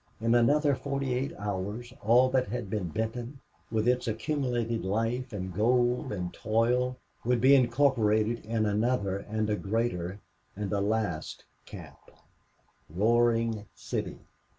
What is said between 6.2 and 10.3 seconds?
toil, would be incorporated in another and a greater